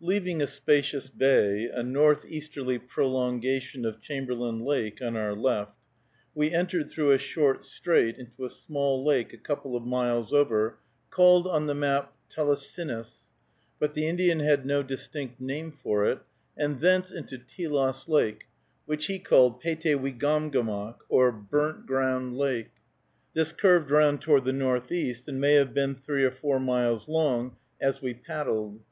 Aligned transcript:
Leaving 0.00 0.40
a 0.40 0.46
spacious 0.46 1.08
bay, 1.08 1.68
a 1.68 1.82
northeasterly 1.82 2.78
prolongation 2.78 3.84
of 3.84 4.00
Chamberlain 4.00 4.60
Lake, 4.60 5.02
on 5.02 5.16
our 5.16 5.34
left, 5.34 5.76
we 6.32 6.52
entered 6.52 6.88
through 6.88 7.10
a 7.10 7.18
short 7.18 7.64
strait 7.64 8.16
into 8.18 8.44
a 8.44 8.50
small 8.50 9.02
lake 9.04 9.32
a 9.32 9.36
couple 9.36 9.74
of 9.74 9.84
miles 9.84 10.32
over, 10.32 10.78
called 11.10 11.44
on 11.44 11.66
the 11.66 11.74
map 11.74 12.14
Telasinis, 12.30 13.24
but 13.80 13.94
the 13.94 14.06
Indian 14.06 14.38
had 14.38 14.64
no 14.64 14.80
distinct 14.84 15.40
name 15.40 15.72
for 15.72 16.06
it, 16.06 16.20
and 16.56 16.78
thence 16.78 17.10
into 17.10 17.36
Telos 17.36 18.06
Lake, 18.06 18.44
which 18.86 19.06
he 19.06 19.18
called 19.18 19.60
Paytaywecomgomoc, 19.60 20.98
or 21.08 21.32
Burnt 21.32 21.84
Ground 21.84 22.36
Lake. 22.38 22.70
This 23.34 23.52
curved 23.52 23.90
round 23.90 24.20
toward 24.20 24.44
the 24.44 24.52
northeast, 24.52 25.26
and 25.26 25.40
may 25.40 25.54
have 25.54 25.74
been 25.74 25.96
three 25.96 26.22
or 26.22 26.30
four 26.30 26.60
miles 26.60 27.08
long 27.08 27.56
as 27.80 28.00
we 28.00 28.14
paddled. 28.14 28.78